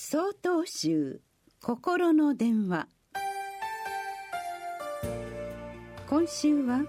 [0.00, 1.22] 総統集
[1.60, 2.86] 心の電話。
[6.08, 6.84] 今週は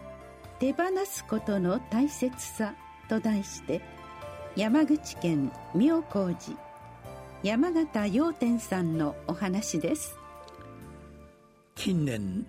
[0.58, 2.74] 「手放すことの大切さ」
[3.10, 3.82] と題して
[4.56, 6.58] 山口県妙高寺
[7.42, 10.16] 山形陽天さんのお話です。
[11.74, 12.46] 近年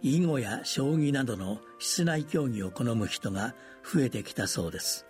[0.00, 5.06] 囲碁や将棋などの室内競技を好む人が増えてきたそうです。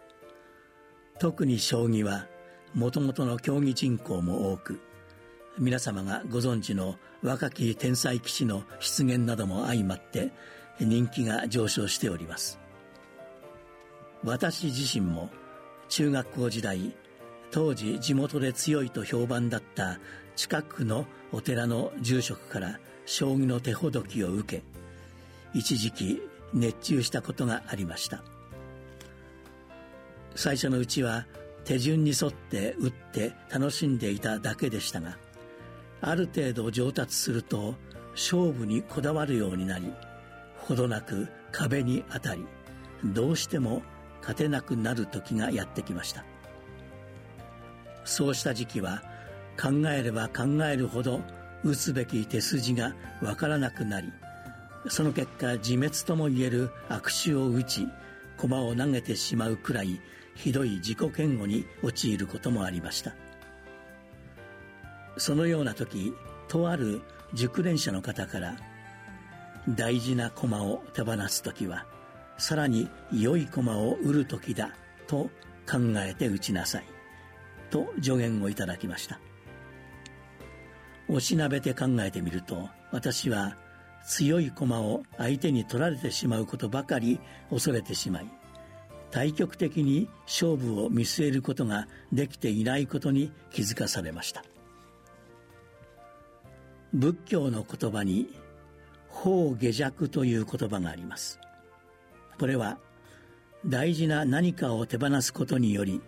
[1.19, 2.27] 特に将棋は
[2.75, 4.81] もともとの競技人口も多く
[5.59, 10.33] 皆様がご存知の若き天才棋士の出現なども相まって
[10.79, 12.59] 人気が上昇しております。
[14.25, 15.31] 私自身も
[15.89, 16.95] 中学校時代
[17.51, 19.99] 当時地元で強いと評判だった
[20.37, 24.63] 近くのお寺の住職から将棋の手ほどきを受け
[25.53, 26.23] 一時期
[26.55, 28.23] 熱中したことがありました。
[30.37, 31.27] 最初のうちは
[31.71, 35.17] 手順に沿って打って楽しんでいただけでしたが
[36.01, 37.77] ある程度上達すると
[38.11, 39.93] 勝負にこだわるようになり
[40.57, 42.45] ほどなく壁に当たり
[43.05, 43.83] どうしても
[44.19, 46.25] 勝てなくなる時がやってきました。
[48.05, 49.05] そうした時期は
[49.57, 51.21] 考えれば考えるほど
[51.63, 54.09] 打つべき手筋がわからなくなり
[54.89, 57.87] その結果自滅ともいえる悪手を打ち
[58.41, 60.01] 駒を投げてしまうくらい
[60.35, 63.13] ひどい自己嫌悪に陥ることもありました。
[65.19, 66.15] そのような時
[66.49, 67.03] とある
[67.35, 68.57] 熟練者の方から
[69.69, 71.85] 大事な駒を手放す時は
[72.39, 74.71] さらに良い駒を売る時だ
[75.07, 75.29] と
[75.71, 76.85] 考えて打ちなさい
[77.69, 79.21] と助言をいただきました。
[81.09, 83.57] おしなべて考えてみると私は
[84.07, 87.21] 強い駒を相手に取られてしまうことばかり
[87.51, 88.31] 恐れてしまい
[89.11, 94.45] 対極的に勝負を見据えることができていないことに気づかされました。
[96.93, 98.29] 仏教の言葉に
[99.09, 101.39] 「法下弱」という言葉があります。
[102.39, 102.79] これは
[103.67, 106.01] 大事な何かを手放すことにより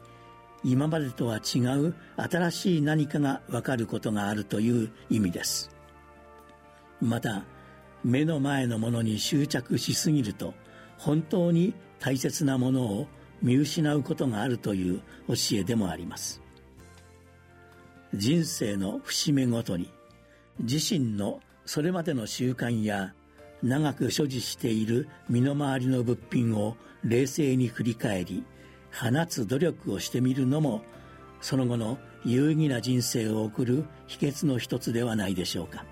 [0.65, 5.71] 今までとは違う新しい何かが分かることがあるという意味です。
[7.01, 7.45] また
[8.05, 10.55] 目の前のものに執着しすぎると
[10.99, 13.07] 本当に大切なものを
[13.43, 16.41] 見失うことがあるという教えでもあります。
[18.15, 19.91] 人生の節目ごとに
[20.61, 23.15] 自身のそれまでの習慣や
[23.63, 28.45] 長く所持している身の回りの物品を冷静に振り返り
[28.93, 30.83] 放つ努力をしてみるのも
[31.41, 35.85] その後の有意義な人生を送る秘訣の一つではないでしょうか。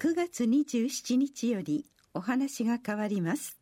[0.00, 1.84] 9月27日より
[2.14, 3.59] お話が変わります。